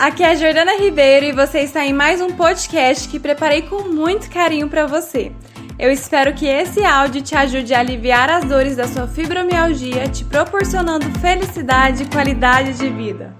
[0.00, 3.82] aqui é a Jordana Ribeiro e você está em mais um podcast que preparei com
[3.82, 5.30] muito carinho para você.
[5.78, 10.24] Eu espero que esse áudio te ajude a aliviar as dores da sua fibromialgia, te
[10.24, 13.36] proporcionando felicidade e qualidade de vida.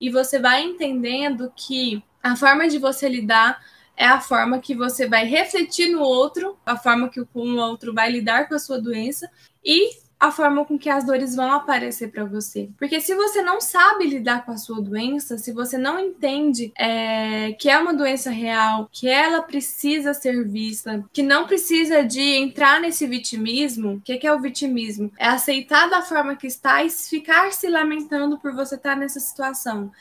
[0.00, 3.62] E você vai entendendo que a forma de você lidar
[3.94, 8.10] é a forma que você vai refletir no outro, a forma que o outro vai
[8.10, 9.30] lidar com a sua doença
[9.62, 12.68] e a forma com que as dores vão aparecer para você.
[12.76, 17.52] Porque se você não sabe lidar com a sua doença, se você não entende é,
[17.52, 22.80] que é uma doença real, que ela precisa ser vista, que não precisa de entrar
[22.80, 25.12] nesse vitimismo, o que, que é o vitimismo?
[25.18, 29.92] É aceitar da forma que está e ficar se lamentando por você estar nessa situação.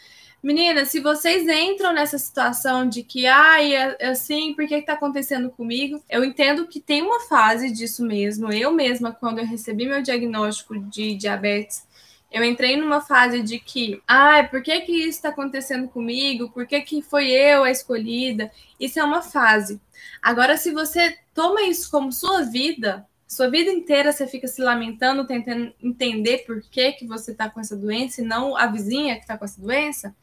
[0.41, 5.49] Meninas, se vocês entram nessa situação de que, ai, é assim, por que está acontecendo
[5.49, 6.01] comigo?
[6.07, 8.51] Eu entendo que tem uma fase disso mesmo.
[8.53, 11.87] Eu mesma, quando eu recebi meu diagnóstico de diabetes,
[12.31, 16.51] eu entrei numa fase de que, ai, por que que isso está acontecendo comigo?
[16.51, 18.51] Por que que foi eu a escolhida?
[18.79, 19.81] Isso é uma fase.
[20.21, 25.27] Agora, se você toma isso como sua vida, sua vida inteira você fica se lamentando,
[25.27, 29.21] tentando entender por que, que você está com essa doença e não a vizinha que
[29.21, 30.15] está com essa doença,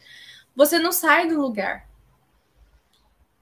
[0.56, 1.86] você não sai do lugar.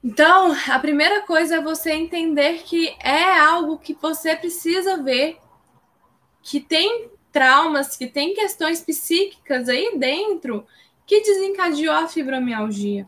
[0.03, 5.37] Então, a primeira coisa é você entender que é algo que você precisa ver,
[6.41, 10.67] que tem traumas, que tem questões psíquicas aí dentro
[11.05, 13.07] que desencadeou a fibromialgia.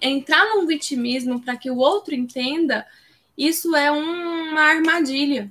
[0.00, 2.86] Entrar num vitimismo para que o outro entenda,
[3.36, 5.50] isso é uma armadilha.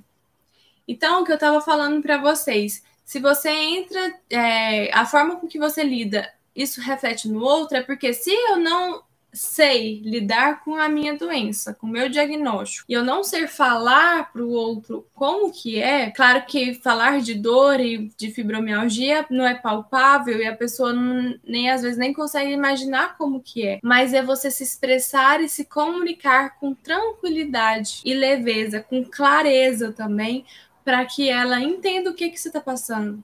[0.88, 5.48] Então, o que eu estava falando para vocês, se você entra, é, a forma com
[5.48, 9.04] que você lida, isso reflete no outro, é porque se eu não
[9.38, 14.32] sei lidar com a minha doença, com o meu diagnóstico, e eu não sei falar
[14.32, 19.46] para o outro como que é, claro que falar de dor e de fibromialgia não
[19.46, 23.80] é palpável e a pessoa não, nem às vezes nem consegue imaginar como que é,
[23.84, 30.46] mas é você se expressar e se comunicar com tranquilidade e leveza, com clareza também,
[30.88, 33.22] para que ela entenda o que, que você está passando.